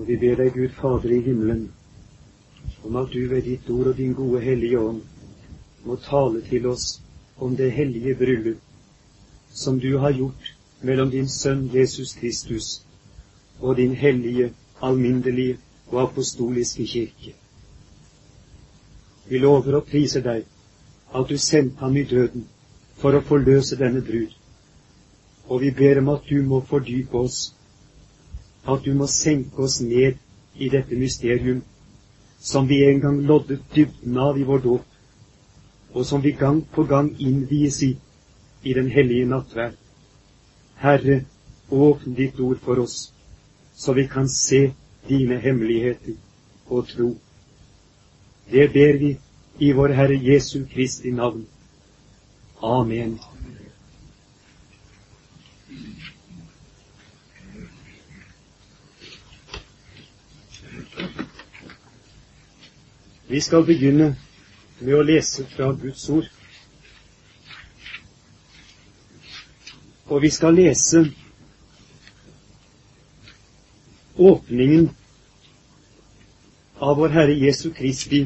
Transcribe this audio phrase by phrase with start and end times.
[0.00, 1.66] Og vi ber deg, Gud Fader i himmelen,
[2.84, 5.02] om at du ved ditt ord og din gode Hellige Ånd
[5.84, 6.86] må tale til oss
[7.36, 8.62] om det hellige bryllup
[9.52, 12.82] som du har gjort mellom din Sønn Jesus Kristus
[13.60, 15.58] og din hellige, alminnelige
[15.90, 17.34] og apostoliske kirke.
[19.28, 20.48] Vi lover og priser deg
[21.14, 22.48] at du sendte ham i døden
[22.96, 24.32] for å forløse denne brud.
[25.44, 27.50] Og vi ber om at du må fordype oss,
[28.68, 30.18] at du må senke oss ned
[30.56, 31.62] i dette mysterium
[32.40, 34.84] som vi en gang loddet dybden av i vår dåp,
[35.92, 37.96] og som vi gang på gang innvies i
[38.62, 39.76] i den hellige nattverd.
[40.76, 41.24] Herre,
[41.70, 43.12] åpne ditt ord for oss,
[43.74, 44.72] så vi kan se
[45.08, 46.16] dine hemmeligheter
[46.66, 47.14] og tro.
[48.50, 49.16] Det ber vi
[49.58, 51.46] i vår Herre Jesu Kristi navn.
[52.62, 53.18] Amen.
[63.30, 64.16] Vi skal begynne
[64.80, 66.26] med å lese fra Guds ord.
[70.10, 71.04] Og vi skal lese
[74.18, 74.88] åpningen
[76.82, 78.24] av vår Herre Jesu Kristi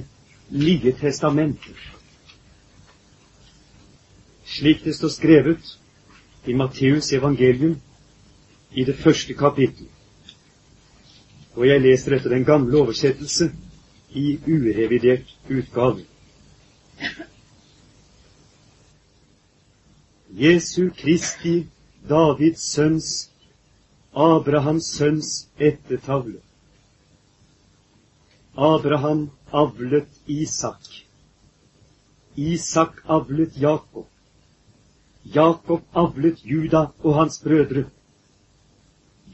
[0.55, 1.69] Nye testament.
[4.57, 5.75] Slik det står skrevet
[6.49, 7.77] i Matteus evangelium
[8.73, 9.85] i det første kapittel.
[11.61, 13.53] Og jeg leser etter den gamle oversettelse
[14.15, 16.05] i urevidert utgave.
[20.31, 21.67] Jesu Kristi,
[22.09, 23.31] Davids sønns,
[24.15, 26.41] Abrahams sønns ettertavle.
[28.57, 30.83] Abraham avlet Isak.
[32.37, 34.07] Isak avlet Jakob.
[35.25, 37.85] Jakob avlet Juda og hans brødre.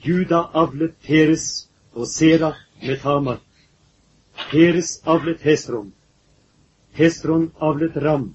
[0.05, 3.41] Juda avlet Peres og Sera med Tamar.
[4.50, 5.92] Peres avlet Hesron.
[6.92, 8.34] Hesron avlet Ram.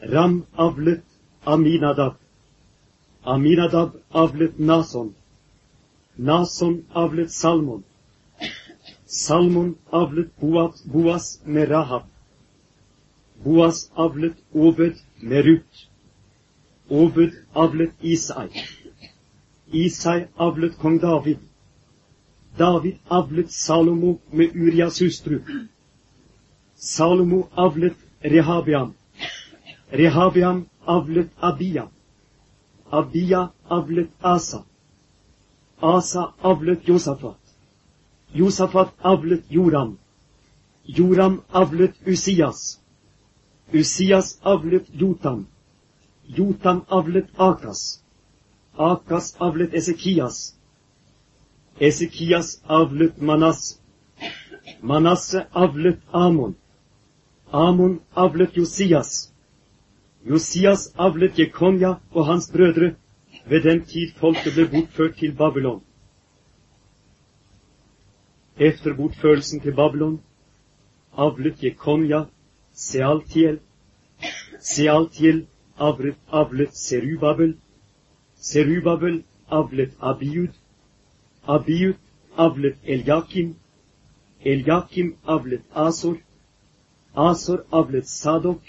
[0.00, 1.02] Ram avlet
[1.44, 2.14] Aminadab.
[3.24, 5.14] Aminadab avlet Nason.
[6.16, 7.84] Nason avlet Salmon.
[9.06, 12.02] Salmon avlet Boas, med Rahab.
[13.44, 15.86] Boas avlet Obed med Ruth.
[16.88, 18.48] Obed avlet Isai.
[19.72, 21.38] Isai avlet kong David.
[22.56, 25.40] David avlet Salomo med Urias hustru.
[26.76, 28.94] Salomo avlet Rehabiam.
[29.90, 31.88] Rehabiam avlet Abia.
[32.90, 34.64] Abia avlet Asa.
[35.80, 37.38] Asa avlet Josafat.
[38.32, 39.98] Josafat avlet Joram.
[40.84, 42.80] Joram avlet Usias.
[43.72, 45.46] Usias avlet Jotam.
[46.26, 48.02] Jotam avlet Akas.
[48.76, 50.54] Akas avlet Esekias.
[51.80, 53.78] Esekias avlet Manasse.
[54.82, 56.54] Manasse avlet Amon.
[57.52, 59.32] Amon avlet Josias.
[60.24, 62.94] Josias avlet Jekonja og hans brødre
[63.46, 65.82] ved den tid folket ble bortført til Babylon.
[68.56, 70.20] Efter bortførelsen til Babylon
[71.16, 72.24] avlet Jekonja
[72.72, 73.58] Sealtiel.
[74.60, 75.46] Sealtiel
[75.78, 77.56] avlet, avlet Serubabel.
[78.36, 80.54] Serubabel avlet Abiud.
[81.48, 81.96] Abiud
[82.36, 83.56] avlet Eljakim.
[84.44, 86.16] Eljakim avlet Asor.
[87.16, 88.62] Asor avlet Sadok.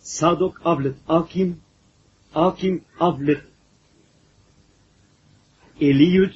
[0.00, 1.60] Sadok avlet Akim.
[2.34, 3.42] Akim avlet
[5.80, 6.32] Eliud.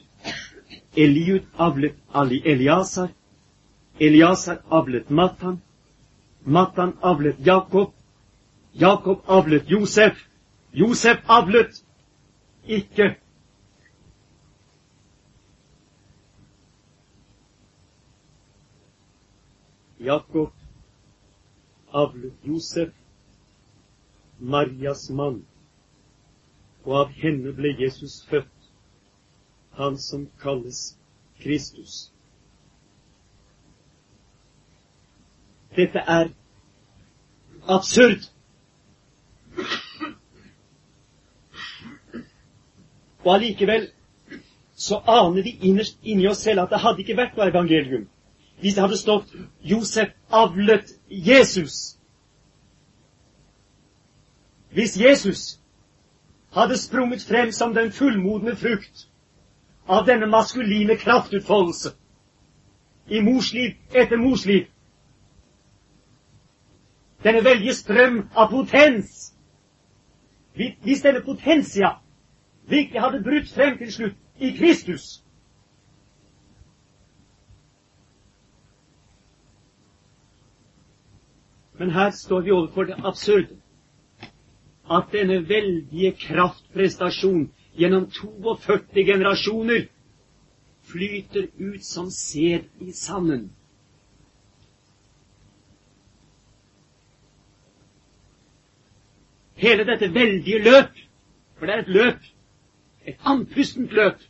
[0.96, 3.10] Eliud avlet Ali Eliasar.
[4.00, 5.60] Eliasar avlet Matan.
[6.44, 7.92] Matan avlet Jakob.
[8.74, 10.26] Jakob avlet Josef.
[10.72, 11.82] Josef avlet
[12.68, 13.16] ikke
[20.00, 20.52] Jakob
[21.92, 22.88] avlet Josef,
[24.38, 25.42] Marias mann,
[26.84, 28.70] og av henne ble Jesus født,
[29.76, 30.78] han som kalles
[31.42, 32.12] Kristus.
[35.76, 36.30] Dette er
[37.68, 38.24] absurd.
[43.20, 43.90] Og allikevel
[44.80, 48.08] så aner vi innerst inni oss selv at det hadde ikke vært noe evangelium
[48.60, 51.98] hvis det hadde stått 'Josef avlet Jesus'.
[54.70, 55.60] Hvis Jesus
[56.52, 59.08] hadde sprunget frem som den fullmodne frukt
[59.88, 61.88] av denne maskuline kraftutfoldelse
[63.08, 64.66] i morsliv etter morsliv,
[67.24, 69.34] denne veldige strøm av potens
[70.82, 71.88] Hvis denne potensia
[72.68, 75.24] virkelig hadde brutt frem til slutt i Kristus,
[81.80, 83.56] Men her står vi overfor det absurde.
[84.90, 87.46] At denne veldige kraftprestasjon
[87.78, 89.86] gjennom 42 generasjoner
[90.90, 93.46] flyter ut som sæd i sanden.
[99.56, 101.00] Hele dette veldige løp,
[101.56, 102.28] for det er et løp,
[103.06, 104.20] et andpustent løp,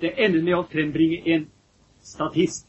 [0.00, 1.46] det ender med å frembringe en
[2.00, 2.67] statist.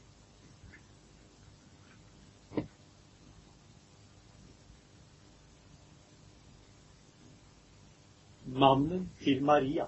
[8.60, 9.86] Mannen til Maria.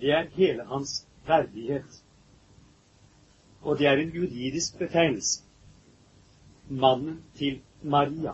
[0.00, 2.02] Det er hele hans verdighet.
[3.62, 5.42] Og det er en juridisk betegnelse.
[6.68, 8.32] Mannen til Maria,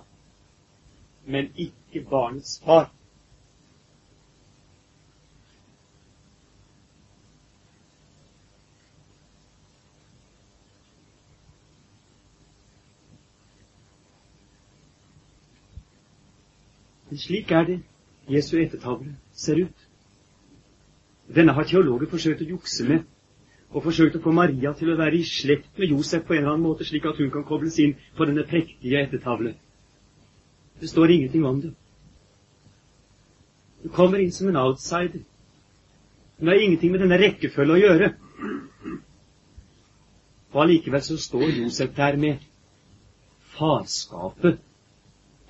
[1.27, 2.93] men ikke barnets far.
[17.19, 17.79] Slik er det
[18.29, 19.87] Jesu ettertavle ser ut.
[21.35, 23.05] Denne har teologer forsøkt å jukse med,
[23.69, 26.55] og forsøkt å få Maria til å være i slekt med Josef på en eller
[26.55, 29.55] annen måte, slik at hun kan kobles inn på denne prektige ettertavle.
[30.81, 31.75] Det står ingenting om det.
[33.83, 35.21] Hun kommer inn som en outsider.
[36.39, 38.13] Hun har ingenting med denne rekkefølge å gjøre.
[40.55, 42.45] Og allikevel så står Josef der med
[43.59, 44.63] farskapet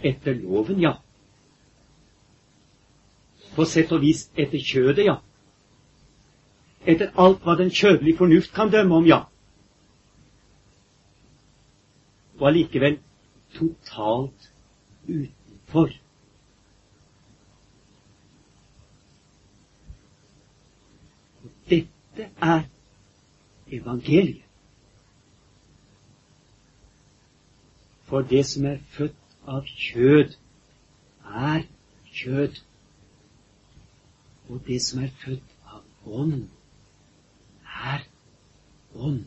[0.02, 0.96] etter loven, ja.
[3.58, 5.16] På sett og vis etter kjødet, ja.
[6.86, 9.24] Etter alt hva den kjødelige fornuft kan dømme om, ja.
[12.38, 13.00] Og allikevel
[13.56, 14.46] totalt
[15.08, 15.90] utenfor.
[21.42, 22.62] Og dette er
[23.80, 24.46] evangeliet.
[28.06, 29.18] For det som er født
[29.50, 30.38] av kjød,
[31.34, 31.66] er
[32.14, 32.62] kjød.
[34.48, 35.82] Og det som er født av
[36.20, 36.48] ånd,
[37.88, 38.06] er
[38.94, 39.26] ånd.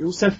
[0.00, 0.34] Josef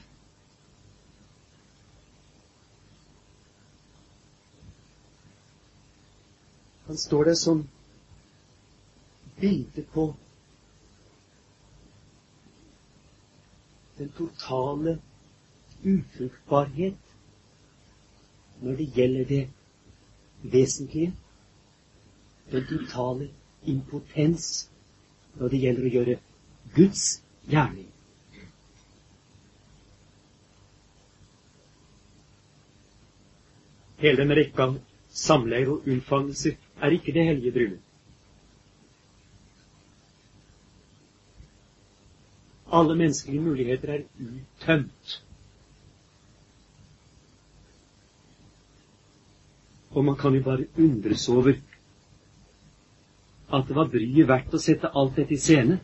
[6.87, 7.69] Han står der som
[9.41, 10.15] bilde på
[13.99, 14.99] den totale
[15.85, 16.97] ufruktbarhet
[18.61, 19.49] når det gjelder det
[20.43, 21.13] vesentlige.
[22.53, 23.31] Den totale
[23.67, 24.71] impotens
[25.35, 26.19] når det gjelder å gjøre
[26.77, 27.05] Guds
[27.51, 27.89] gjerning.
[34.01, 34.79] Hele den rekka av
[35.17, 37.86] samleier og unnfangelser er ikke det hellige bryllup.
[42.77, 45.15] Alle menneskelige muligheter er uttømt.
[49.97, 51.53] Og man kan jo bare undres over
[53.53, 55.79] at det var bryet verdt å sette alt dette i scene.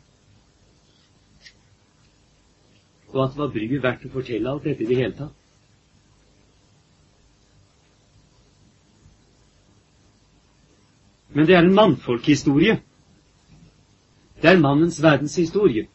[3.12, 5.38] Og at det var bryet verdt å fortelle alt dette i det hele tatt.
[11.32, 12.76] Men det er en mannfolkhistorie.
[14.42, 15.86] Det er mannens verdenshistorie.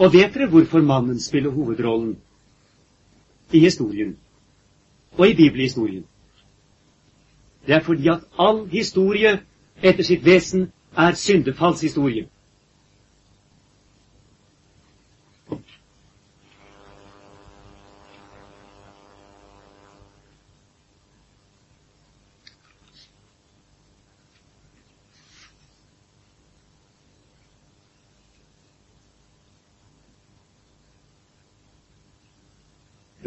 [0.00, 2.14] Og vet dere hvorfor mannen spiller hovedrollen
[3.52, 4.16] i historien
[5.18, 6.04] og i bibelhistorien?
[7.66, 9.34] Det er fordi at all historie
[9.82, 12.24] etter sitt vesen er syndefallshistorie.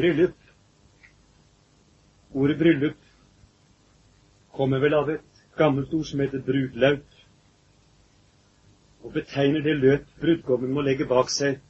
[0.04, 0.36] Bryllup.
[2.34, 2.98] Ordet bryllup
[4.52, 7.06] kommer vel av et gammelt ord som heter brudlaup,
[9.04, 11.62] og betegner det løp brudgommen må legge bak seg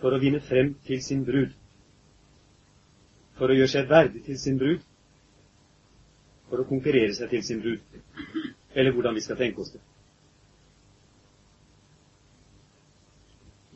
[0.00, 1.52] for å vinne frem til sin brud,
[3.36, 4.80] for å gjøre seg verdig til sin brud,
[6.48, 8.00] for å konkurrere seg til sin brud,
[8.72, 9.82] eller hvordan vi skal tenke oss det.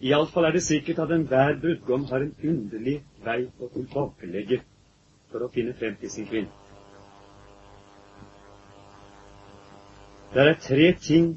[0.06, 4.60] Iallfall er det sikkert at enhver brudgom har en underlig vei å tilbakelegge
[5.30, 6.52] for å finne frem til sin kvinne.
[10.34, 11.28] Det er tre ting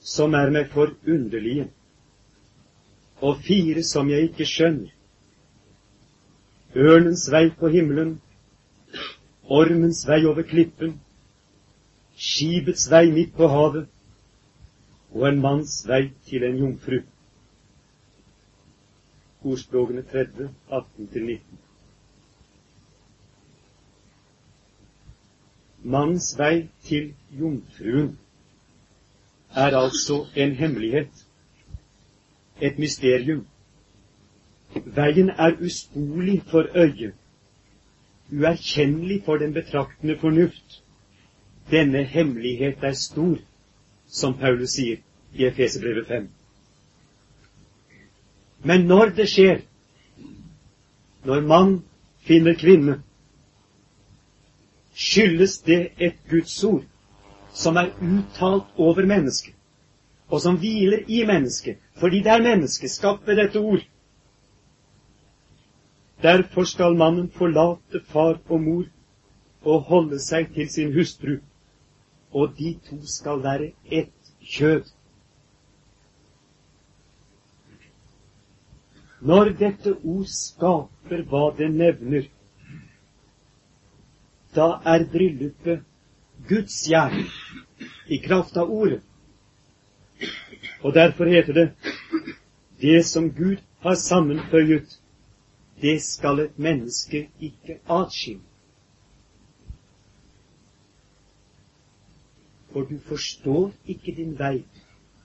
[0.00, 1.68] som er meg for underlige
[3.24, 4.90] og fire som jeg ikke skjønner.
[6.74, 8.16] Ørnens vei på himmelen,
[9.46, 10.96] ormens vei over klippen,
[12.18, 13.86] skipets vei midt på havet
[15.14, 17.02] og en manns vei til en jomfru.
[19.44, 21.38] Ordspråkene 30, 18-19.
[25.84, 27.10] Mannens vei til
[27.40, 28.14] jomfruen
[29.54, 31.26] er altså en hemmelighet,
[32.60, 33.46] et mysterium.
[34.86, 37.12] Veien er usporlig for øyet,
[38.32, 40.80] uerkjennelig for den betraktende fornuft.
[41.70, 43.36] Denne hemmelighet er stor,
[44.06, 44.96] som Paulus sier
[45.34, 46.28] i Efeserbrevet 5.
[48.64, 49.60] Men når det skjer,
[51.24, 51.74] når mann
[52.24, 53.02] finner kvinne,
[54.94, 56.84] skyldes det et Guds ord
[57.54, 59.54] som er uttalt over mennesket,
[60.28, 63.84] og som hviler i mennesket, fordi det er mennesket skapt ved dette ord.
[66.22, 68.84] Derfor skal mannen forlate far og mor
[69.62, 71.36] og holde seg til sin hustru,
[72.32, 74.93] og de to skal være ett kjød.
[79.24, 82.26] Når dette ord skaper hva det nevner,
[84.54, 85.84] da er bryllupet
[86.48, 87.30] Guds gjerning
[88.12, 89.00] i kraft av ordet.
[90.84, 91.68] Og derfor heter det
[92.82, 95.00] det som Gud har sammenføyet,
[95.80, 98.44] det skal et menneske ikke atskille.
[102.72, 104.64] For du forstår ikke din vei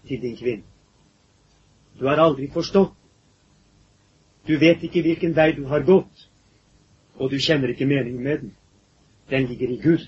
[0.08, 0.64] til din kvinne.
[2.00, 2.96] Du har aldri forstått.
[4.50, 6.24] Du vet ikke hvilken vei du har gått,
[7.22, 8.56] og du kjenner ikke meningen med den.
[9.30, 10.08] Den ligger i Gud.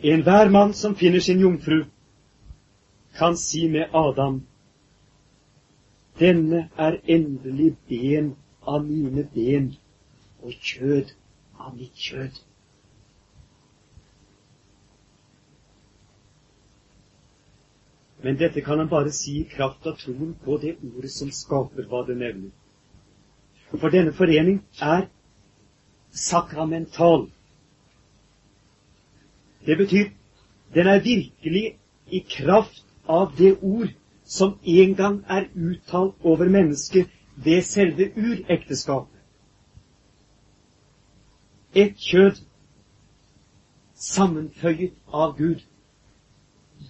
[0.00, 1.84] Enhver mann som finner sin jomfru,
[3.18, 4.40] kan si med Adam
[6.18, 8.34] denne er endelig ben
[8.66, 9.74] av mine ben
[10.42, 11.12] og kjød
[11.58, 12.40] av mitt kjød.
[18.24, 21.84] Men dette kan han bare si i kraft av troen på det ordet som skaper
[21.90, 22.52] hva det nevner.
[23.74, 25.10] For denne forening er
[26.14, 27.26] sakramental.
[29.66, 30.08] Det betyr
[30.74, 31.76] den er virkelig
[32.08, 33.92] i kraft av det ord
[34.24, 39.20] som en gang er uttalt over mennesket ved selve urekteskapet.
[41.74, 42.40] Et kjød
[43.94, 45.60] sammenføyet av Gud.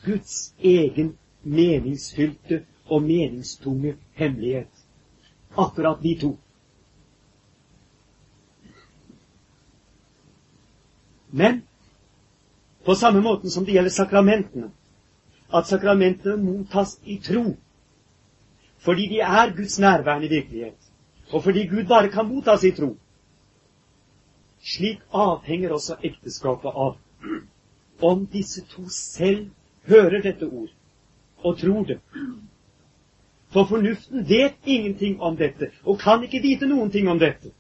[0.04, 4.84] Guds egen meningsfylte og meningstunge hemmelighet.
[5.56, 6.36] Akkurat de to.
[11.30, 11.62] Men
[12.84, 14.70] på samme måten som det gjelder sakramentene,
[15.54, 17.56] at sakramentene mottas i tro.
[18.78, 20.78] Fordi de er Guds nærværende virkelighet,
[21.32, 22.96] og fordi Gud bare kan mottas i tro.
[24.64, 26.96] Slik avhenger også ekteskapet av
[28.02, 29.50] om disse to selv
[29.88, 30.70] hører dette ord
[31.44, 31.98] og tror det.
[33.54, 37.52] For fornuften vet ingenting om dette og kan ikke vite noen ting om dette.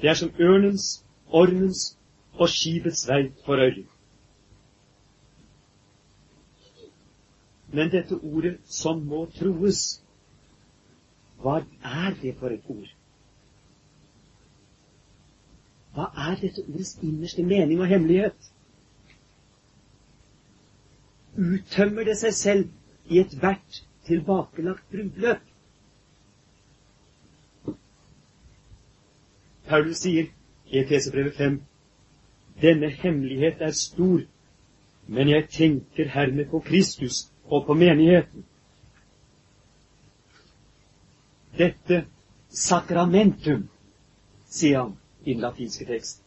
[0.00, 1.96] Det er som ørnens, ormens
[2.38, 3.86] og skipets vei for øyet.
[7.72, 9.80] Men dette ordet som må troes,
[11.42, 12.92] hva er det for et ord?
[15.96, 18.52] Hva er dette ordets innerste mening og hemmelighet?
[21.36, 25.42] Uttømmer det seg selv i ethvert tilbakelagt brudløp?
[29.66, 30.30] Paulus sier
[30.70, 31.58] i Efeserbrevet 5
[32.60, 34.20] denne hemmelighet er stor,
[35.06, 38.44] men jeg tenker hermed på Kristus og på menigheten.
[41.58, 42.04] Dette
[42.48, 43.68] sakramentum,
[44.48, 46.24] sier han i den latinske teksten,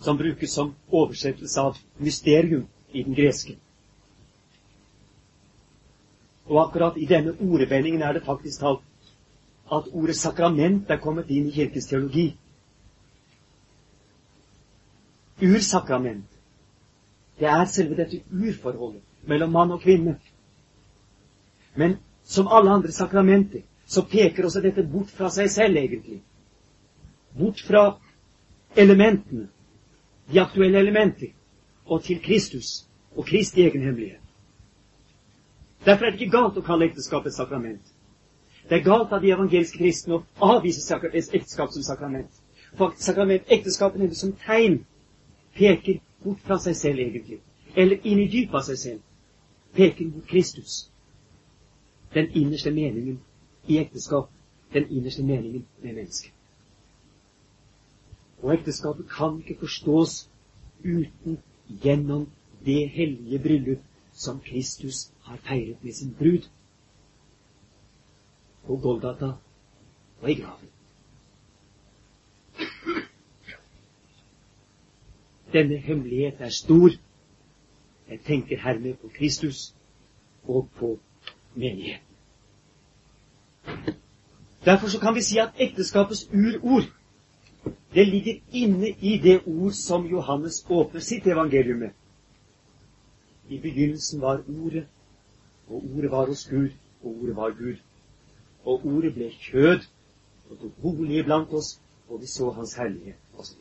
[0.00, 3.56] som brukes som oversettelse av mysterium i den greske.
[6.52, 8.84] Og akkurat i denne ordvendingen er det faktisk talt
[9.72, 12.26] at ordet sakrament er kommet inn i kirkens teologi.
[15.40, 16.28] Ursakrament.
[17.40, 20.18] Det er selve dette urforholdet mellom mann og kvinne.
[21.74, 26.20] Men som alle andre sakramenter så peker også dette bort fra seg selv, egentlig.
[27.38, 27.96] Bort fra
[28.76, 29.48] elementene,
[30.28, 31.32] de aktuelle elementer,
[31.86, 32.84] og til Kristus
[33.16, 34.21] og Kristi egen hemmelighet.
[35.84, 37.82] Derfor er det ikke galt å kalle ekteskapet sakrament.
[38.68, 42.30] Det er galt av de evangeliske kristne å avvise ekteskap som sakrament.
[42.78, 44.84] For sakrament, ekteskapet som tegn
[45.58, 47.40] peker bort fra seg selv, egentlig.
[47.74, 49.00] Eller inn i dypet av seg selv
[49.74, 50.86] peker mot Kristus.
[52.14, 53.18] Den innerste meningen
[53.66, 54.30] i ekteskap.
[54.72, 56.30] Den innerste meningen med mennesket.
[58.42, 60.28] Og ekteskapet kan ikke forstås
[60.84, 61.38] uten
[61.82, 62.28] gjennom
[62.64, 66.48] det hellige bryllup som Kristus har feiret med sin brud
[68.66, 69.32] på Golgata
[70.20, 70.68] og i graven.
[75.52, 76.90] Denne hemmelighet er stor.
[78.08, 79.74] Jeg tenker hermed på Kristus
[80.44, 80.98] og på
[81.54, 82.06] menigheten.
[84.64, 86.92] Derfor så kan vi si at ekteskapets urord
[87.94, 91.90] det ligger inne i det ord som Johannes åpner sitt evangelium med.
[93.52, 94.86] I begynnelsen var Ordet,
[95.68, 96.70] og Ordet var hos Gud,
[97.02, 97.76] og Ordet var Gud.
[98.64, 99.80] Og Ordet ble kjød
[100.50, 101.74] og tok bolig blant oss,
[102.08, 103.58] og vi så Hans herlighet osv.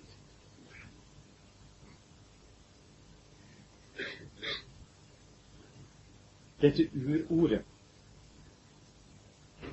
[6.62, 7.62] Dette urordet,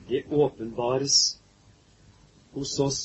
[0.09, 1.43] det åpenbares
[2.55, 3.01] hos oss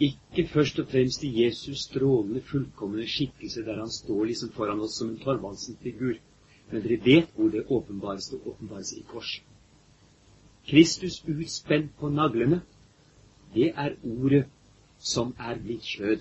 [0.00, 4.98] ikke først og fremst i Jesus strålende, fullkomne skikkelse der han står liksom foran oss
[4.98, 6.14] som en Thorvaldsen-figur.
[6.70, 8.32] Men dere vet hvor det åpenbares.
[8.32, 9.42] og åpenbares i kors.
[10.66, 12.60] Kristus utspent på naglene,
[13.54, 14.44] det er ordet
[14.98, 16.20] som er blitt kjød.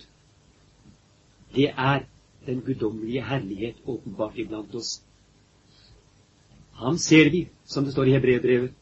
[1.55, 2.05] Det er
[2.45, 5.01] den guddommelige herlighet åpenbart iblant oss.
[6.73, 8.73] Han ser vi, som det står i Hebreerbrevet,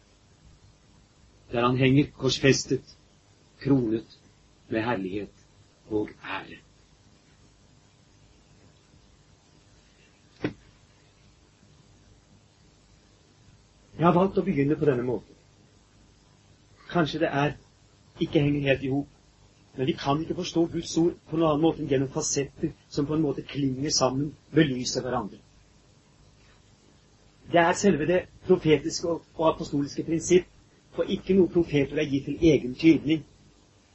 [1.51, 2.97] der han henger korsfestet,
[3.61, 4.19] kronet
[4.73, 5.43] med herlighet
[5.89, 6.59] og ære.
[13.97, 15.35] Jeg har valgt å begynne på denne måten.
[16.89, 17.53] Kanskje det er
[18.21, 19.09] ikke henger helt i hop,
[19.77, 23.05] men vi kan ikke forstå Guds ord på noen annen måte enn gjennom fasetter som
[23.09, 25.39] på en måte klinger sammen, belyser hverandre.
[27.53, 30.49] Det er selve det profetiske og apostoliske prinsipp,
[30.93, 33.23] for ikke noe profeter er gitt til egen tydning,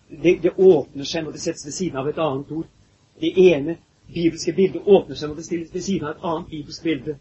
[0.09, 2.68] det, det, åpner seg når det settes ved siden av et annet ord.
[3.21, 3.77] Det ene
[4.14, 7.18] bibelske bildet åpner seg når det stilles ved siden av et annet bibelsk bilde.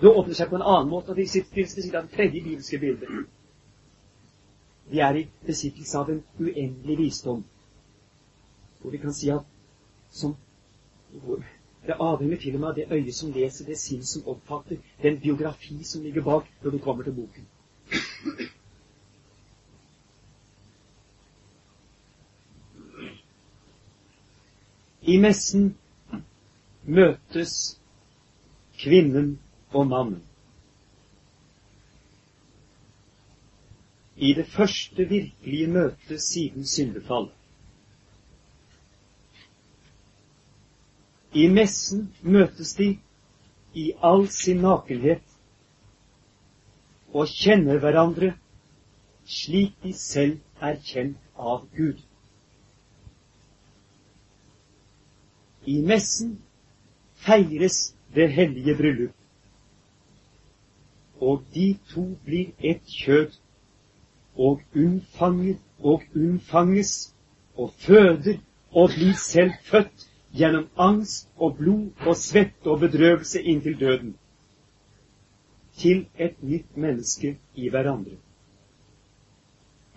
[0.00, 2.42] Det åpner seg på en annen måte når det stilles ved siden av det tredje
[2.44, 3.12] bibelske bildet.
[4.88, 7.42] Vi er i besittelse av en uendelig visdom,
[8.80, 9.44] hvor vi kan si at
[10.10, 10.36] som,
[11.86, 15.20] Det avhenger til og med av det øyet som leser, det sinn som oppfatter, den
[15.20, 17.46] biografi som ligger bak når du kommer til boken.
[25.08, 25.70] I messen
[26.84, 27.52] møtes
[28.80, 29.38] kvinnen
[29.72, 30.22] og mannen.
[34.16, 37.32] I det første virkelige møtet siden syndefallet.
[41.32, 42.88] I messen møtes de
[43.74, 45.24] i all sin nakenhet
[47.14, 48.34] og kjenner hverandre
[49.28, 52.00] slik de selv er kjent av Gud.
[55.68, 56.30] I messen
[57.24, 57.78] feires
[58.14, 59.14] det hellige bryllup.
[61.20, 63.32] Og de to blir ett kjød,
[64.36, 66.92] og unnfanger og unnfanges,
[67.56, 68.38] og føder
[68.70, 70.06] og blir selv født
[70.38, 74.14] gjennom angst og blod og svette og bedrøvelse inntil døden,
[75.78, 78.16] til et nytt menneske i hverandre.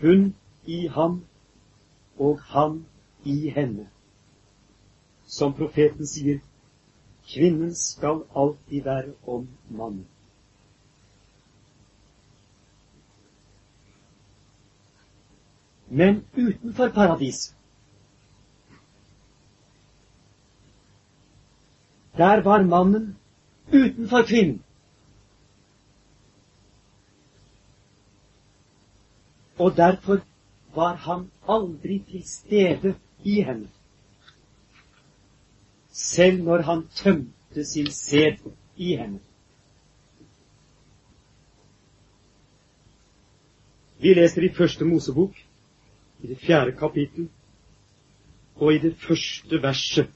[0.02, 0.34] Hun
[0.66, 1.22] i ham
[2.18, 2.86] og han
[3.26, 3.90] i henne
[5.32, 6.42] som profeten sier,
[7.32, 10.08] kvinnen skal alltid være om mannen.
[15.88, 17.56] Men utenfor paradis
[22.18, 23.18] Der var mannen
[23.74, 24.64] utenfor kvinnen.
[29.60, 30.20] Og derfor
[30.76, 33.70] var han aldri til stede i henne
[36.02, 38.38] selv når han tømte sin sæd
[38.78, 39.20] i henne.
[44.02, 45.36] Vi leser i Første Mosebok,
[46.24, 47.30] i det fjerde kapittel,
[48.56, 50.10] og i det første verset.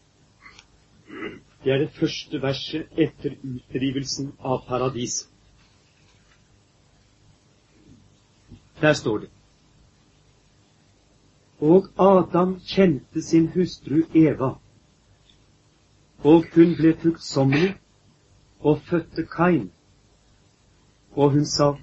[1.64, 5.28] Det er det første verset etter utdrivelsen av paradis.
[8.82, 9.30] Der står det
[11.60, 14.56] Og Adam kjente sin hustru Eva
[16.26, 17.76] og hun ble fruktsommelig
[18.60, 19.72] og fødte Kain.
[21.12, 21.74] Og hun sa,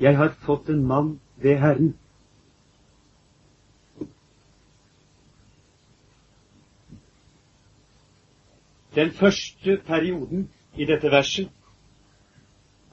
[0.00, 1.98] Jeg har fått en mann ved Herren.
[8.94, 11.50] Den første perioden i dette verset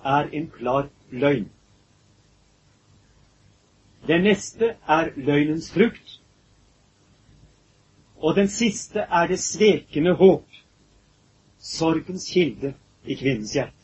[0.03, 1.49] er en klar løgn.
[4.07, 6.21] Den neste er løgnens frukt.
[8.25, 10.45] Og den siste er det svekende håp,
[11.59, 12.71] sorgens kilde
[13.05, 13.83] i kvinnens hjerte.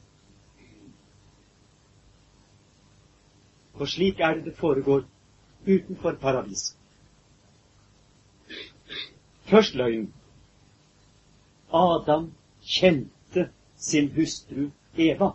[3.78, 5.04] For slik er det det foregår
[5.68, 6.78] utenfor paradiset.
[9.52, 10.08] Først løgn.
[11.74, 13.44] Adam kjente
[13.78, 15.30] sin hustru Eva.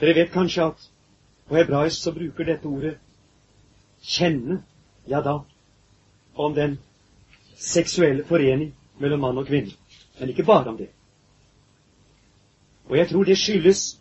[0.00, 0.90] Dere vet kanskje at
[1.46, 2.96] på hebraisk så bruker dette ordet
[4.02, 4.62] 'kjenne',
[5.08, 5.38] ja da,
[6.34, 6.78] om den
[7.56, 9.72] seksuelle forening mellom mann og kvinne.
[10.20, 10.88] Men ikke bare om det.
[12.84, 14.00] Og jeg tror det skyldes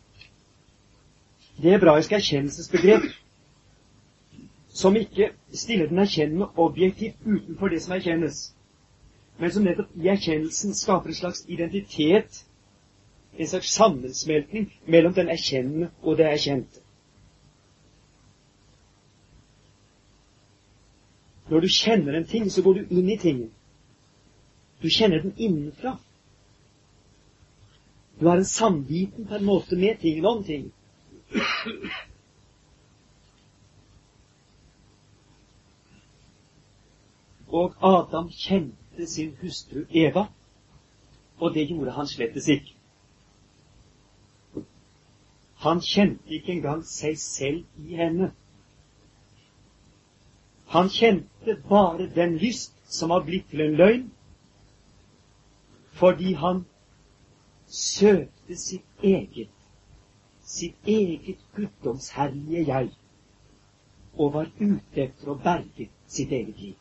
[1.62, 3.02] det hebraiske erkjennelsesbegrep
[4.70, 8.56] som ikke stiller den erkjennende objektivt utenfor det som erkjennes,
[9.40, 12.46] men som nettopp i erkjennelsen skaper en slags identitet,
[13.38, 16.80] en slags sammensmeltning mellom den erkjennende og det erkjente.
[21.50, 23.50] Når du kjenner en ting, så går du inn i tingen.
[24.82, 25.98] Du kjenner den innenfra.
[28.20, 30.72] Du har en samviten på en måte med tingen om ting.
[37.50, 40.28] Og Adam kjente sin hustru Eva,
[41.40, 42.76] og det gjorde han slettes ikke.
[45.64, 48.32] Han kjente ikke engang seg selv i henne.
[50.70, 54.04] Han kjente bare den lyst som var blitt til en løgn,
[56.00, 56.66] fordi han
[57.68, 59.50] søkte sitt eget,
[60.46, 62.92] sitt eget guddomsherlige jeg,
[64.14, 66.78] og var ute etter å berge sitt eget liv.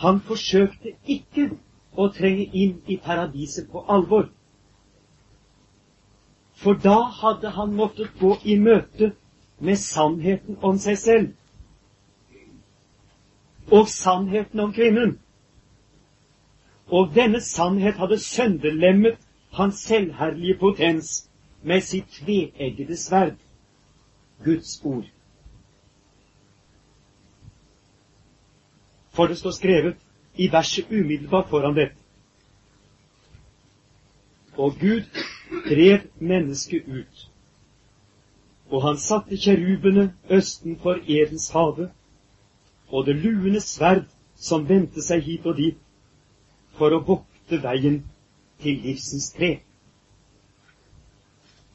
[0.00, 1.50] Han forsøkte ikke
[1.92, 4.30] å trenge inn i paradiset på alvor.
[6.60, 9.14] For da hadde han måttet gå i møte
[9.60, 11.30] med sannheten om seg selv.
[13.72, 15.14] Og sannheten om kvinnen.
[16.90, 19.16] Og denne sannhet hadde sønderlemmet
[19.56, 21.30] hans selvherlige potens
[21.62, 23.38] med sitt tveeggede sverd,
[24.44, 25.08] Guds ord.
[29.10, 29.96] For det står skrevet
[30.36, 31.96] i verset umiddelbart foran dette.
[34.56, 35.04] Og Gud
[35.50, 37.30] drev mennesket ut,
[38.70, 41.88] og han satte kjerubene østen for Edens hage,
[42.88, 45.76] og det luende sverd som vendte seg hit og dit,
[46.78, 48.00] for å vokte veien
[48.62, 49.58] til livsens tre.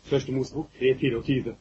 [0.06, 1.56] Første Mosebok 3.24.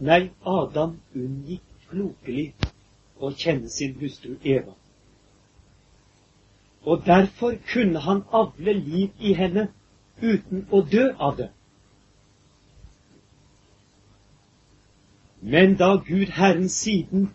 [0.00, 2.46] Nei, Adam unngikk klokelig
[3.20, 4.79] å kjenne sin hustru Eva.
[6.84, 9.68] Og derfor kunne han avle liv i henne
[10.22, 11.50] uten å dø av det.
[15.40, 17.30] Men da Gud Herren siden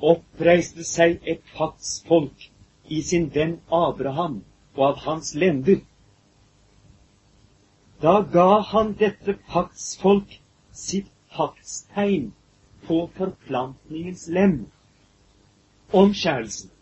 [0.00, 2.48] oppreiste seg et paktsfolk
[2.88, 4.42] i sin venn Abraham
[4.76, 5.80] og av hans lender,
[8.02, 10.38] da ga han dette paktsfolk
[10.72, 12.32] sitt paktstegn
[12.86, 14.56] på forplantningens lem,
[15.92, 16.73] omskjærelsen,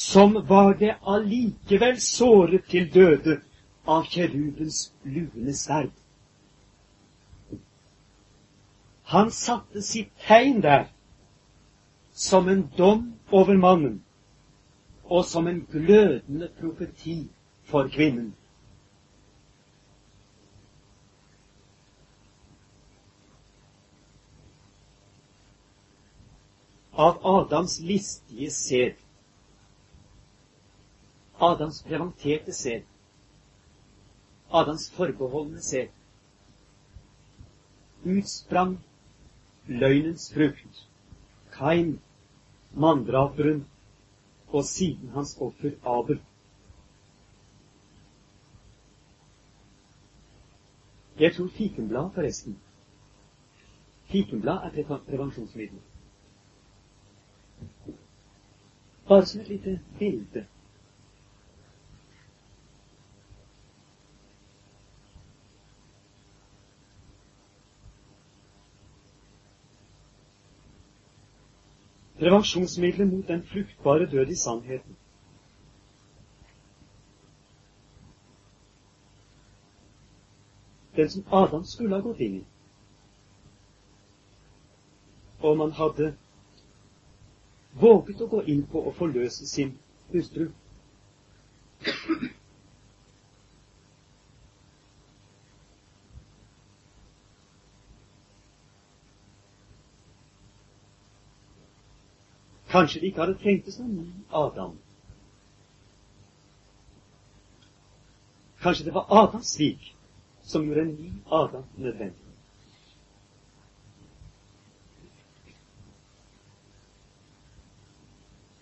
[0.00, 3.34] som var det allikevel såret til døde
[3.84, 5.90] av kjerubens luende sverd.
[9.12, 10.86] Han satte sitt tegn der
[12.16, 13.98] som en dom over mannen
[15.04, 17.18] og som en glødende profeti
[17.68, 18.32] for kvinnen.
[27.00, 29.09] av Adams listige sæd.
[31.40, 32.82] Adams preventerte sæd.
[34.52, 35.88] Adams forbeholdne sæd.
[38.04, 38.78] Utsprang
[39.66, 40.88] løgnens frukt,
[41.52, 42.00] Kain,
[42.72, 43.66] manndraperen,
[44.48, 46.20] og siden hans offer Abel.
[51.20, 52.58] Jeg tror fikenblad, forresten.
[54.04, 55.78] Fikenblad er prevensjonsmiddel.
[59.08, 60.46] Bare som et lite bilde.
[72.20, 74.96] Prevensjonsmiddelet mot den fruktbare død i sannheten.
[80.96, 82.44] Den som Adam skulle ha gått inn i.
[85.40, 86.10] Og man hadde
[87.80, 89.72] våget å gå inn på å forløse sin
[90.12, 90.50] hustru.
[102.70, 104.76] Kanskje de ikke hadde tenkt en ny Adam.
[108.62, 109.94] Kanskje det var Adams svik
[110.42, 112.26] som gjorde en ny Adam nødvendig.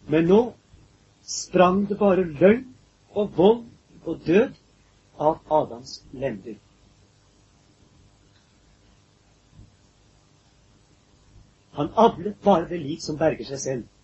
[0.08, 0.40] Men nå
[1.22, 2.64] sprang det bare løgn
[3.10, 3.64] og vold
[4.04, 4.56] og død
[5.18, 6.56] av Adams lender.
[11.76, 13.97] Han avlet bare det lik som berger seg selv.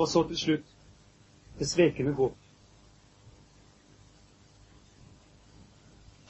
[0.00, 0.68] Og så til slutt
[1.58, 2.36] det svekende håp.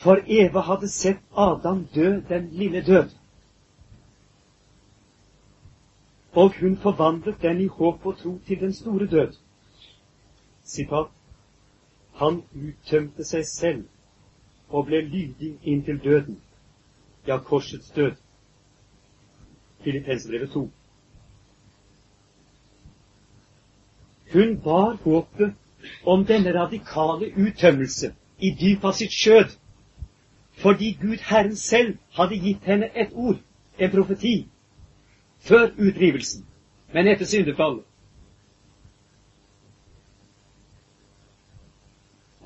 [0.02, 3.12] For Eva hadde sett Adam dø den lille død.
[6.32, 9.38] Og hun forvandlet den i håp og tro til den store død.
[10.64, 11.14] Sitat.
[12.14, 13.86] Han uttømte seg selv
[14.68, 16.40] og ble lydig inntil døden,
[17.26, 18.18] ja, korsets død.
[19.84, 20.70] Filippensbrevet 2.
[24.32, 25.54] Hun bar håpet
[26.04, 29.56] om denne radikale uttømmelse i dypet av sitt skjød,
[30.62, 33.40] fordi Gud Herren selv hadde gitt henne et ord,
[33.78, 34.34] en profeti,
[35.40, 36.44] før utdrivelsen,
[36.92, 37.84] men etter syndefallet.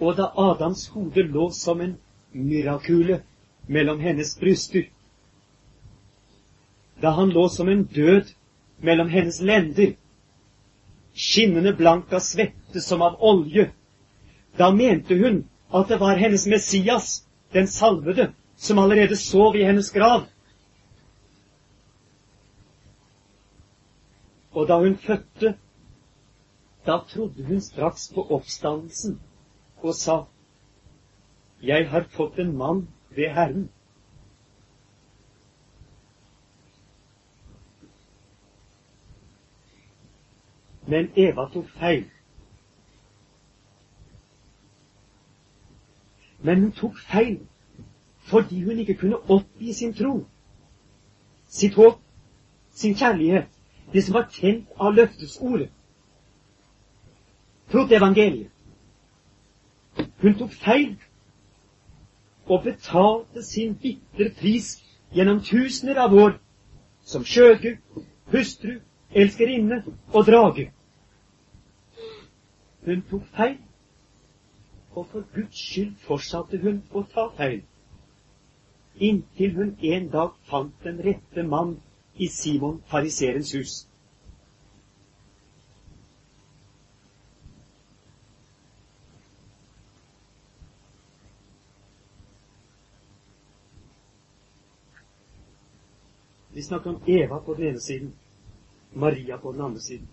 [0.00, 1.96] Og da Adams hode lå som en
[2.32, 3.20] mirakule
[3.68, 4.88] mellom hennes bryster,
[7.02, 8.32] da han lå som en død
[8.78, 9.94] mellom hennes lender,
[11.14, 13.70] skinnende blank av svette som av olje.
[14.58, 19.90] Da mente hun at det var hennes Messias, den salvede, som allerede sov i hennes
[19.90, 20.26] grav.
[24.54, 25.54] Og da hun fødte,
[26.86, 29.20] da trodde hun straks på oppstandelsen
[29.82, 30.24] og sa,
[31.62, 33.68] Jeg har fått en mann ved Herren.
[40.86, 42.04] Men Eva tok feil.
[46.44, 47.40] Men hun tok feil
[48.24, 50.24] fordi hun ikke kunne oppgi sin tro,
[51.48, 51.98] sitt håp,
[52.72, 53.48] sin kjærlighet,
[53.92, 55.68] det som var tent av løftesordet.
[57.70, 58.48] Trodde evangeliet.
[60.22, 60.96] Hun tok feil
[62.46, 64.78] og betalte sin bitre pris
[65.12, 66.38] gjennom tusener av år
[67.04, 67.76] som skjøge,
[68.32, 68.80] hustru,
[69.14, 70.72] elskerinne og drage.
[72.84, 73.58] Hun tok feil,
[74.94, 77.62] og for Guds skyld fortsatte hun å ta feil,
[79.00, 81.76] inntil hun en dag fant den rette mann
[82.14, 83.74] i Simon fariserens hus.
[96.54, 98.12] Vi snakker om Eva på den ene siden
[98.94, 100.08] Maria på den andre siden.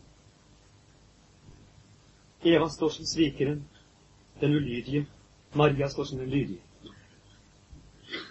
[2.44, 3.66] Eva står som svikeren,
[4.42, 5.06] den ulydige.
[5.54, 6.62] Maria står som den lydige.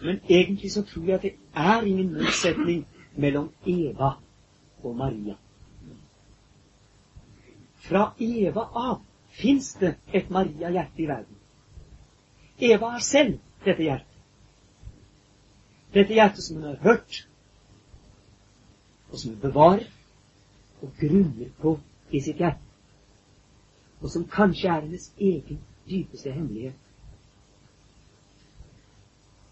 [0.03, 2.87] Men egentlig så tror jeg at det er ingen motsetning
[3.17, 4.11] mellom Eva
[4.83, 5.35] og Maria.
[7.75, 11.37] Fra Eva av fins det et Maria-hjerte i verden.
[12.59, 14.07] Eva har selv dette hjertet.
[15.95, 17.29] Dette hjertet som hun har hørt,
[19.11, 19.89] og som hun bevarer
[20.83, 21.79] og grunner på
[22.11, 22.62] i sitt hjerte,
[24.01, 26.79] og som kanskje er hennes egen dypeste hemmelighet.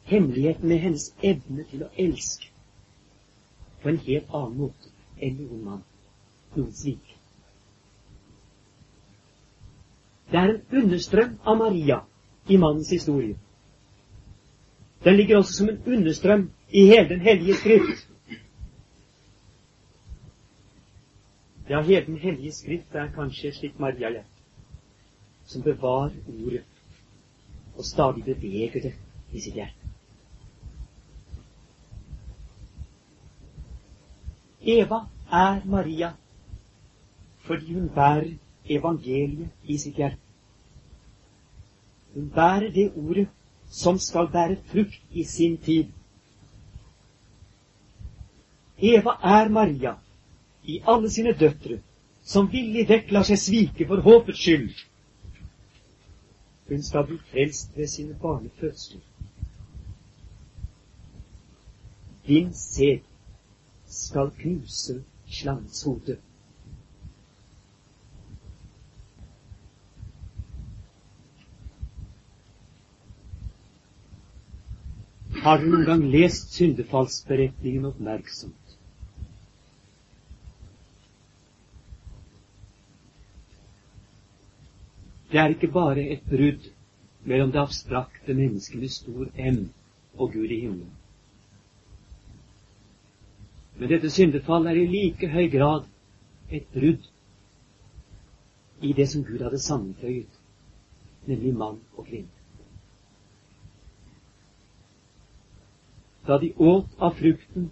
[0.08, 2.48] Hemmeligheten med hennes evne til å elske
[3.82, 5.82] på en helt annen måte enn noen mann,
[6.56, 7.14] noen svik.
[10.28, 12.00] Det er en understrøm av Maria
[12.48, 13.36] i mannens historie.
[15.04, 18.07] Den ligger også som en understrøm i hele Den hellige skrift.
[21.68, 24.24] Ja, hele Den hellige skrift er kanskje slik Maria-hjerte,
[25.44, 26.64] som bevarer ordet
[27.76, 28.94] og stadig beveger det
[29.32, 29.90] i sitt hjerte.
[34.60, 36.10] Eva er Maria
[37.44, 38.32] fordi hun bærer
[38.64, 40.18] evangeliet i sitt hjerte.
[42.14, 43.28] Hun bærer det ordet
[43.70, 45.92] som skal bære frukt i sin tid.
[48.78, 49.94] Eva er Maria
[50.68, 51.78] i alle sine døtre,
[52.28, 54.82] som villig vekk lar seg svike for håpets skyld.
[56.68, 59.00] Hun skal bli frelst ved sine barnefødsler.
[62.28, 63.00] Din sæd
[63.88, 64.98] skal knuse
[65.38, 66.18] slangens hode.
[75.42, 78.67] Har du noen gang lest syndefallsberetningen oppmerksomt?
[85.30, 86.70] Det er ikke bare et brudd
[87.28, 89.68] mellom det abstrakte mennesket med stor M
[90.16, 90.94] og Gud i himmelen.
[93.78, 95.84] Men dette syndefall er i like høy grad
[96.50, 97.04] et brudd
[98.82, 100.40] i det som Gud hadde sammenføyet,
[101.26, 102.34] nemlig mann og kvinne.
[106.26, 107.70] Da de åt av frukten,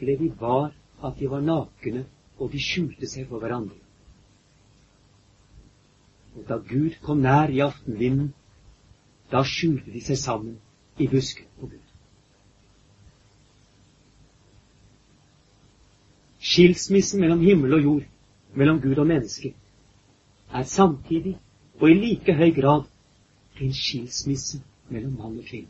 [0.00, 0.72] ble de var
[1.04, 2.04] at de var nakne,
[2.38, 3.76] og de skjulte seg for hverandre.
[6.48, 8.32] Da Gud kom nær i aftenvinden,
[9.30, 10.56] da skjulte de seg sammen
[10.98, 11.86] i busken på Gud.
[16.40, 18.06] Skilsmissen mellom himmel og jord,
[18.54, 19.54] mellom Gud og menneske,
[20.50, 21.36] er samtidig
[21.80, 22.88] og i like høy grad
[23.60, 25.68] en skilsmisse mellom mann og kvinne.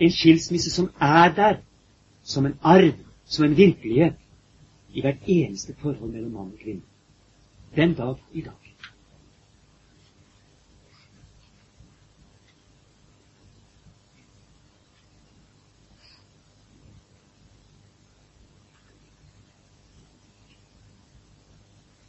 [0.00, 1.56] En skilsmisse som er der,
[2.22, 4.16] som en arv, som en virkelighet,
[4.94, 6.82] i hvert eneste forhold mellom mann og kvinne.
[7.76, 8.60] Den dag i dag.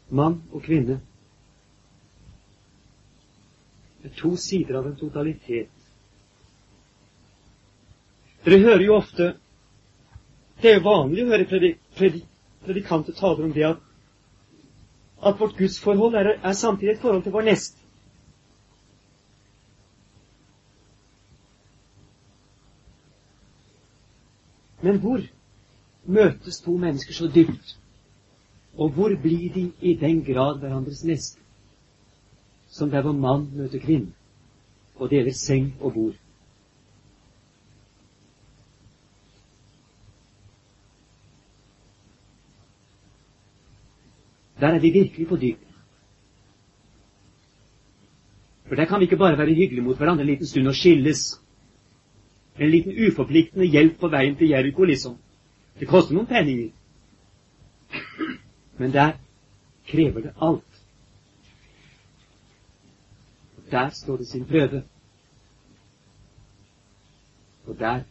[0.09, 0.99] Mann og kvinne
[4.03, 5.73] er to sider av en totalitet
[8.45, 9.31] dere hører jo ofte
[10.61, 11.81] Det er jo vanlig å høre predik,
[12.65, 13.77] predikanter taler om det at,
[15.25, 17.77] at vårt gudsforhold er, er samtidig et forhold til vår neste.
[24.81, 25.21] Men hvor
[26.05, 27.77] møtes to mennesker så dypt?
[28.77, 31.39] Og hvor blir de i den grad hverandres neste?
[32.67, 34.11] Som der hvor mann møter kvinne
[34.95, 36.13] og deler seng og bord.
[44.59, 45.67] Der er vi virkelig på dypet.
[48.67, 51.41] For der kan vi ikke bare være hyggelige mot hverandre en liten stund og skilles.
[52.59, 55.17] En liten uforpliktende hjelp på veien til Jeriko, liksom.
[55.79, 56.71] Det koster noen penninger.
[58.77, 59.11] Men der
[59.87, 60.81] krever det alt.
[63.57, 64.83] Og Der står det sin prøve.
[67.65, 68.03] Og der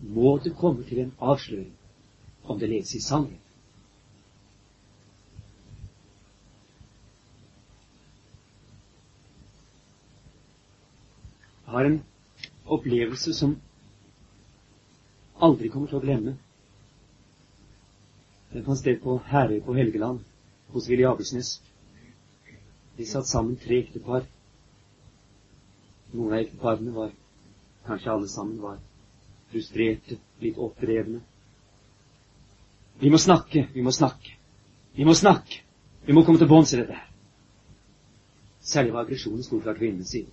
[0.00, 1.72] må det komme til en avsløring
[2.44, 3.47] om det leves i sannhet.
[11.68, 11.98] Har en
[12.64, 13.56] opplevelse som
[15.38, 16.34] aldri kommer til å glemme.
[18.52, 20.22] Den fant sted på Herøy på Helgeland,
[20.72, 21.58] hos Willy Abersnes.
[22.96, 24.24] De satt sammen tre ektepar.
[26.14, 27.12] Noen av ekteparene var,
[27.86, 28.80] kanskje alle sammen, var
[29.52, 31.20] frustrerte, litt opprevne.
[32.98, 34.34] Vi må snakke, vi må snakke.
[34.96, 35.60] Vi må snakke.
[36.08, 37.04] Vi må komme til bunns i dette her.
[38.64, 40.32] Særlig var aggresjonen stor fra kvinnenes side.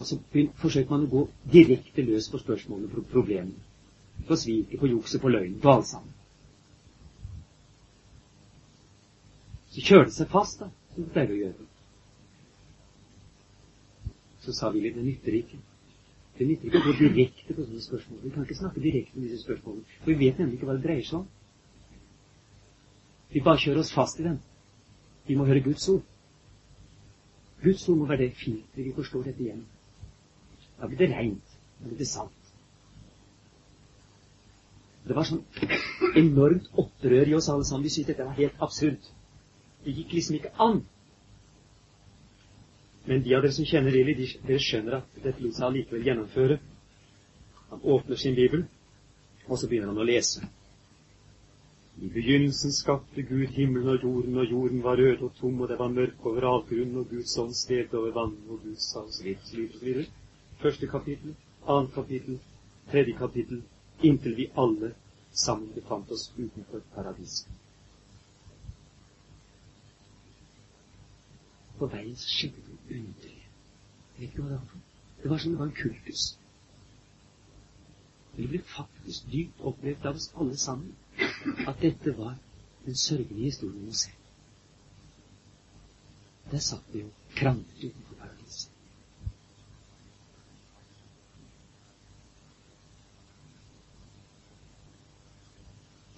[0.00, 0.16] Og så
[0.62, 3.58] forsøker man å gå direkte løs på spørsmålene, på problemene.
[4.28, 6.14] På sviket, på jukset, på løgnen, på alt sammen.
[9.70, 11.66] Så kjører det seg fast, da, som det pleier å gjøre.
[14.40, 15.60] Så sa vi litt, det nytter ikke.
[16.38, 18.22] Det nytter ikke å gå direkte på sånne spørsmål.
[18.24, 20.86] Vi kan ikke snakke direkte om disse spørsmålene, for vi vet nemlig ikke hva det
[20.86, 21.26] dreier seg om.
[23.30, 24.40] Vi bare kjører oss fast i dem.
[25.28, 26.08] Vi må høre Guds ord.
[27.60, 29.60] Guds ord må være det filteret vi forstår dette igjen.
[30.80, 31.56] Da blir det rent.
[31.78, 32.36] Da blir det sant.
[35.04, 35.44] Det var sånn
[36.20, 37.86] enormt opprør i oss alle sammen.
[37.88, 39.08] Vi syntes dette var helt absurd.
[39.84, 40.82] Det gikk liksom ikke an.
[43.08, 46.04] Men de av dere som kjenner Lilly, de, dere skjønner at dette lot seg allikevel
[46.06, 46.60] gjennomføre.
[47.70, 48.66] Han åpner sin bibel,
[49.46, 50.44] og så begynner han å lese.
[52.00, 55.78] I begynnelsen skapte Gud himmelen og jorden, og jorden var rød og tom, og det
[55.80, 59.66] var mørk over avgrunnen, og Guds ånd svevde over vannet, og Gud sa litt, osv.,
[59.80, 60.19] osv.
[60.62, 61.36] Første kapittel,
[61.68, 62.40] annet kapittel,
[62.90, 63.62] tredje kapittel,
[64.02, 64.94] inntil vi alle
[65.32, 67.48] sammen befant oss utenfor paradiset.
[71.78, 73.46] På veien skjedde det underlige.
[74.18, 74.66] Vet ikke hva det var.
[74.66, 76.24] for Det var som det var en kultus.
[78.36, 80.96] Det ble faktisk dypt opplevd av oss alle sammen
[81.68, 82.36] at dette var
[82.84, 84.20] den sørgelige historien om oss selv.
[86.50, 88.70] Der satt vi og kranglet utenfor paradiset.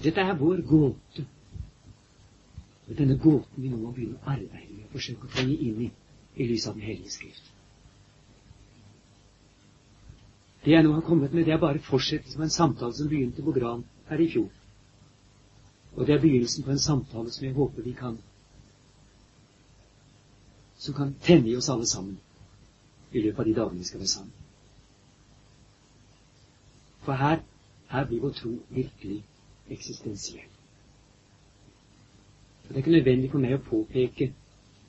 [0.02, 1.24] Dette er vår gåte.
[2.88, 5.82] Og denne gåten vi nå må begynne å arbeide med og forsøke å trenge inn
[5.86, 5.90] i
[6.42, 7.50] i lys av Den hellige skrift.
[10.64, 13.44] Det jeg nå har kommet med, det er bare fortsettelsen på en samtale som begynte
[13.44, 14.48] på Gran her i fjor.
[15.96, 18.18] Og det er begynnelsen på en samtale som jeg håper vi kan
[20.82, 22.16] som kan tenne i oss alle sammen
[23.12, 24.32] i løpet av de dagene vi skal være sammen.
[27.04, 27.42] For her,
[27.92, 29.20] her blir vår tro virkelig
[29.72, 30.48] eksistensiell.
[32.62, 34.30] Det er ikke nødvendig for meg å påpeke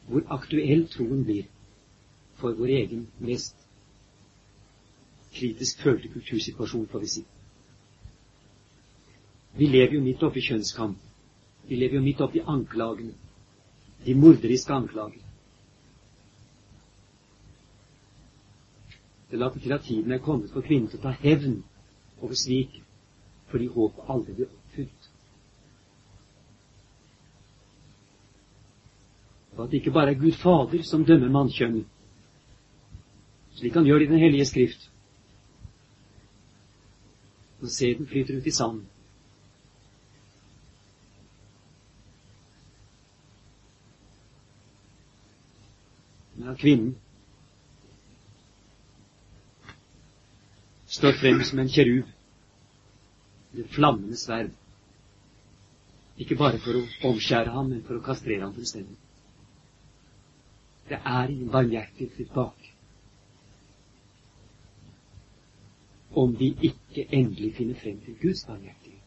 [0.07, 1.47] hvor aktuell troen blir
[2.39, 3.55] for vår egen mest
[5.33, 7.23] kritisk følte kultursituasjon, får vi si.
[9.57, 10.97] Vi lever jo midt oppi kjønnskamp.
[11.67, 13.13] Vi lever jo midt oppi anklagene.
[14.05, 15.21] De morderiske anklager.
[19.31, 21.61] Det later til at tiden er kommet for kvinnen til å ta hevn
[22.21, 22.75] over svik,
[23.49, 25.09] fordi håpet aldri blir oppfylt.
[29.57, 31.85] Og at det ikke bare er Gud Fader som dømmer mannkjønnet,
[33.53, 34.89] slik han gjør i Den hellige skrift.
[37.61, 38.87] Når sæden flyter ut i sanden.
[46.35, 46.97] Men at kvinnen
[50.87, 52.09] står frem som en kjerub
[53.53, 54.49] med flammende sverd.
[56.21, 58.99] Ikke bare for å omskjære ham, men for å kastrere ham fullstendig.
[60.89, 62.69] Det er ingen barmhjertighet bak.
[66.13, 68.99] Om vi ikke endelig finner frem til Guds barmhjertighet.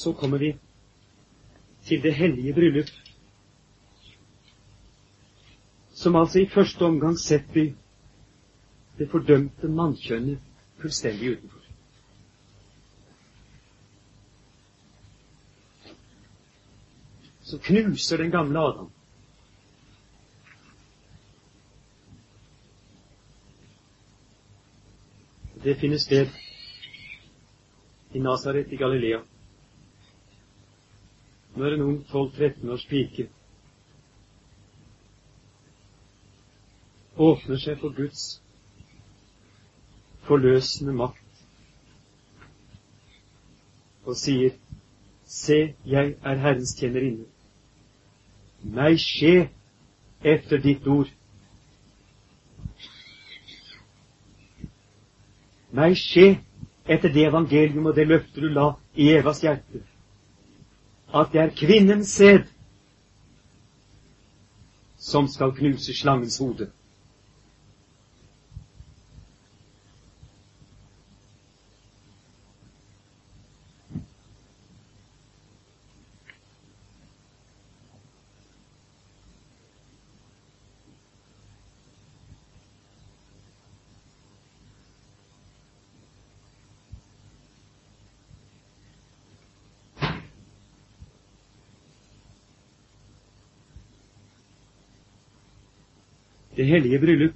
[0.00, 0.54] Så kommer vi
[1.84, 2.88] til det hellige bryllup,
[6.00, 7.74] som altså i første omgang setter
[8.98, 10.38] det fordømte mannkjønnet
[10.80, 11.58] fullstendig utenfor.
[17.50, 18.88] Så knuser den gamle Adam.
[25.64, 26.32] Det finner sted
[28.14, 29.20] i Nasaret i Galilea.
[31.56, 33.28] Når en ung 12-13 års pike
[37.20, 38.40] åpner seg for Guds
[40.24, 41.44] forløsende makt
[44.08, 44.56] og sier,
[45.30, 47.28] Se, jeg er Herrens tjenerinne.
[48.66, 49.44] Meg skje
[50.26, 51.12] etter ditt ord.
[55.70, 56.40] Meg skje
[56.90, 59.84] etter det evangelium og det løftet du la i Evas hjerte,
[61.14, 62.50] at det er kvinnens sæd
[64.98, 66.72] som skal knuse slangens hode.
[96.56, 97.34] Det hellige bryllup.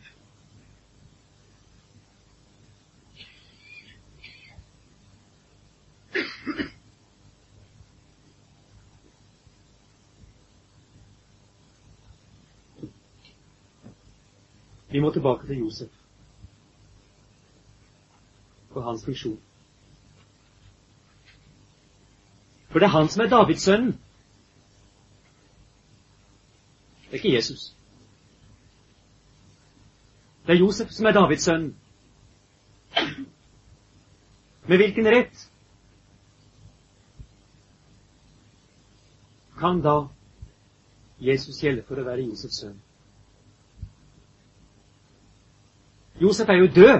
[14.90, 15.90] Vi må tilbake til Josef
[18.70, 19.40] og hans funksjon.
[22.70, 23.92] For det er han som er Davidssønnen.
[27.02, 27.74] Det er ikke Jesus.
[30.47, 31.70] Det er Josef som er Davids sønn.
[34.68, 35.51] Med hvilken rett
[39.59, 39.95] kan da
[41.20, 42.76] Jesus gjelde for å være Josefs sønn?
[46.20, 46.95] Josef er jo død.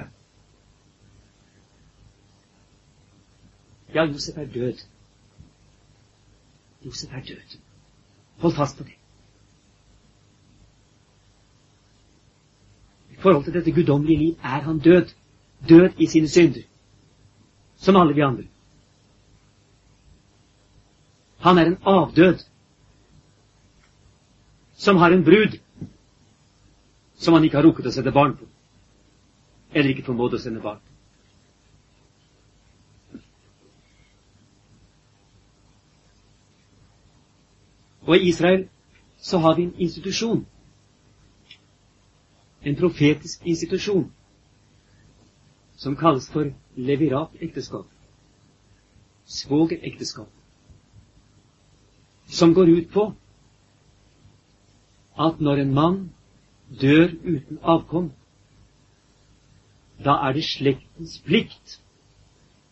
[3.95, 4.85] Ja, Josef er død.
[6.85, 7.59] Josef er død.
[8.39, 8.97] Hold fast på det.
[13.25, 15.15] Forhold til dette guddommelige liv er han død.
[15.69, 16.67] Død i sine synder.
[17.77, 18.45] Som alle vi andre.
[21.45, 22.39] Han er en avdød
[24.75, 25.59] som har en brud
[27.15, 28.47] som han ikke har rukket å sette barn på,
[29.73, 30.81] eller ikke formådd å sende barn.
[38.05, 38.67] Og i Israel
[39.17, 40.43] så har vi en institusjon,
[42.65, 44.07] en profetisk institusjon,
[45.77, 47.87] som kalles for levirat-ekteskap,
[49.25, 50.31] svogerekteskap,
[52.27, 53.05] som går ut på
[55.19, 55.99] at når en mann
[56.81, 58.11] dør uten avkom,
[60.05, 61.79] da er det slektens plikt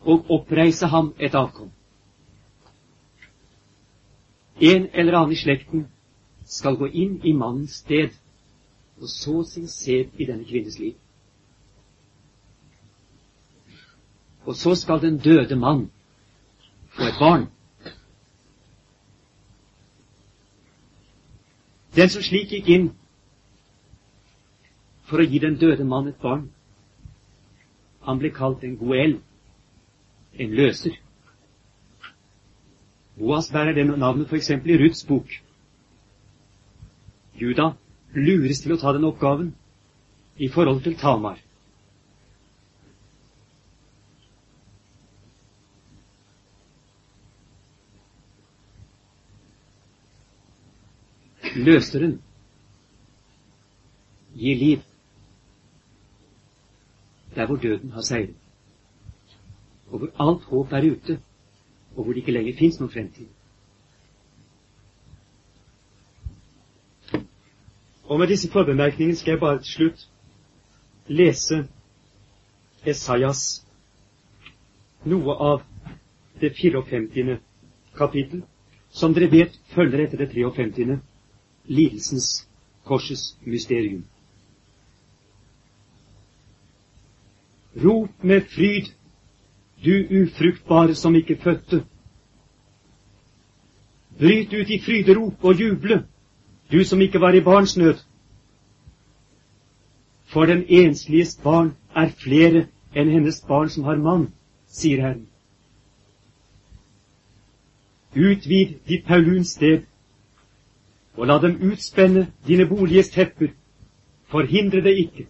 [0.02, 1.70] å oppreise ham et avkom.
[4.60, 5.86] En eller annen i slekten
[6.46, 8.16] skal gå inn i mannens sted
[9.02, 10.94] og så sin sæd i denne kvinnes liv.
[14.46, 15.90] Og så skal den døde mann
[16.88, 17.46] få et barn.
[21.96, 22.88] Den som slik gikk inn
[25.10, 26.46] for å gi den døde mann et barn,
[28.06, 29.18] han ble kalt en goel,
[30.38, 30.94] en løser.
[33.18, 34.50] Boas bærer det navnet f.eks.
[34.50, 35.28] i Ruths bok.
[37.34, 37.72] Juda
[38.14, 39.54] lures til å ta den oppgaven
[40.36, 41.40] i forhold til Tamar.
[51.52, 52.16] Løseren
[54.34, 54.80] gir liv
[57.34, 58.36] der hvor døden har seiret,
[59.88, 61.18] og hvor alt håp er ute,
[61.96, 63.28] og hvor det ikke lenger fins noen fremtid.
[68.12, 70.02] Og med disse forbemerkningene skal jeg bare til slutt
[71.08, 71.62] lese
[72.84, 73.40] Esaias
[75.08, 75.62] noe av
[76.42, 77.38] det 54.
[77.96, 78.42] kapittel,
[78.92, 80.98] som dere vet følger etter det 53.
[81.72, 82.28] lidelsens
[82.84, 84.04] korsets mysterium.
[87.80, 88.92] Rop med fryd,
[89.80, 91.84] du ufruktbare som ikke fødte.
[94.20, 96.04] Bryt ut i fryderop og juble,
[96.72, 97.98] du som ikke var i barns nød.
[100.24, 102.66] For den ensliges barn er flere
[102.96, 104.30] enn hennes barn som har mann,
[104.68, 105.26] sier Herren.
[108.16, 109.84] Utvid ditt Pauluns sted,
[111.16, 113.52] og la dem utspenne dine boliges tepper.
[114.32, 115.26] Forhindre det ikke.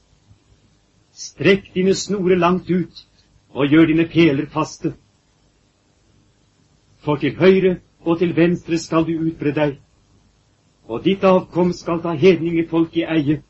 [1.12, 3.06] Strekk dine snorer langt ut,
[3.50, 4.94] og gjør dine peler faste.
[7.02, 9.78] For til høyre og til venstre skal du utbre deg,
[10.88, 13.42] og ditt avkom skal ta hedningefolk i eie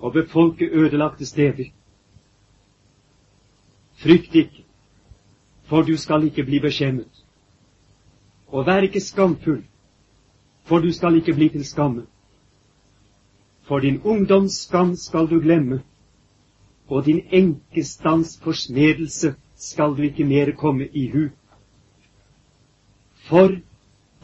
[0.00, 1.70] og befolke ødelagte steder.
[4.00, 4.64] Frykt ikke,
[5.64, 7.24] for du skal ikke bli beskjemmet.
[8.48, 9.64] Og vær ikke skamfull,
[10.64, 12.06] for du skal ikke bli til skamme.
[13.62, 15.82] For din ungdoms skam skal du glemme,
[16.88, 21.28] og din enkestands forsmedelse skal du ikke mere komme i hu.
[23.28, 23.60] For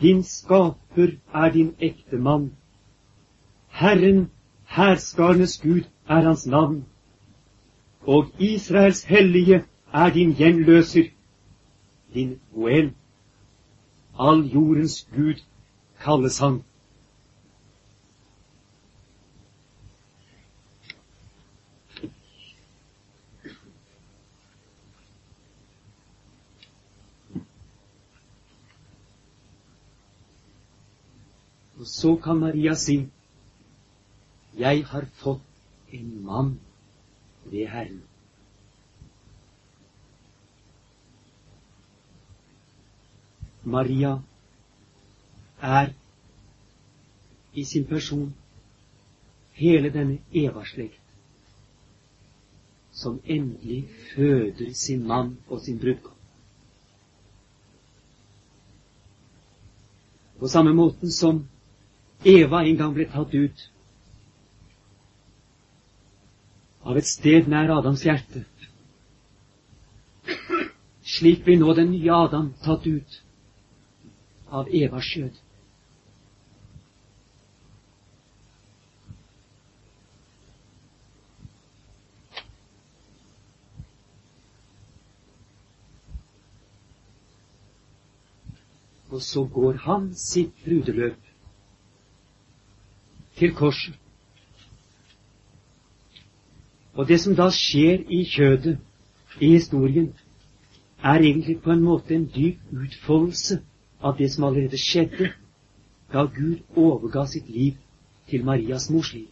[0.00, 2.52] din skaper er din ektemann.
[3.68, 4.30] Herren,
[4.66, 6.84] hærskarenes Gud, er hans navn.
[8.02, 11.04] Og Israels hellige er din gjenløser,
[12.14, 12.92] din Goel.
[14.18, 15.42] All jordens Gud
[16.00, 16.62] kalles han.
[31.86, 33.06] Og så kan Maria si,
[34.58, 36.48] Jeg har fått en mann
[37.44, 38.02] ved Herren.
[43.62, 44.16] Maria
[45.62, 45.94] er
[47.54, 48.34] i sin person
[49.52, 51.00] hele denne Eva-slekt
[52.90, 53.84] som endelig
[54.16, 56.18] føder sin mann og sin brudgom.
[60.38, 61.46] På samme måten som
[62.24, 63.70] Eva en gang ble tatt ut
[66.86, 68.44] av et sted nær Adams hjerte.
[71.06, 73.20] Slik blir nå den nye Adam tatt ut
[74.50, 75.42] av Evas skjød.
[89.10, 91.25] Og så går han sitt brudeløp
[93.36, 93.94] til korset.
[96.94, 98.78] Og det som da skjer i kjødet,
[99.40, 100.14] i historien,
[101.04, 103.60] er egentlig på en måte en dyp utfoldelse
[104.00, 105.32] av det som allerede skjedde
[106.12, 107.76] da Gud overga sitt liv
[108.30, 109.26] til Marias mors liv.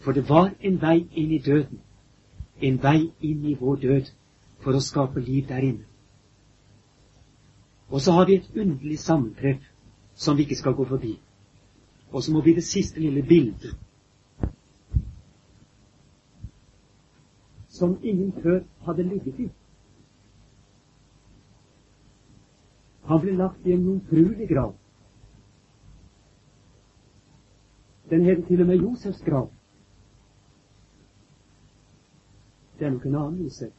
[0.00, 1.80] For det var en vei inn i døden,
[2.60, 4.10] en vei inn i vår død,
[4.60, 5.86] for å skape liv der inne.
[7.88, 9.62] Og så har vi et underlig sammentreff
[10.14, 11.18] som vi ikke skal gå forbi,
[12.10, 13.76] og så må bli det siste lille bildet
[17.80, 19.48] som ingen før hadde ligget i.
[23.04, 24.74] Han ble lagt i en jomfruelig grav.
[28.10, 29.48] Den heter til og med Josefs grav.
[32.78, 33.72] Det er nok en annen Josef.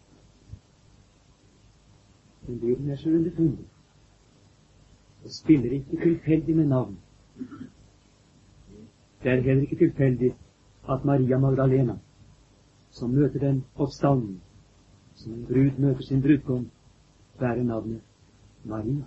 [2.48, 3.66] Men Bibelen er så underfundig
[5.24, 6.98] og spiller ikke tilfeldig med navn.
[9.24, 10.32] Det er heller ikke tilfeldig
[10.90, 11.96] at Maria Magdalena
[12.92, 14.42] som møter den oppstanden,
[15.16, 16.70] som en brud møter sin brudgom,
[17.40, 18.02] bærer navnet
[18.66, 19.04] Maria.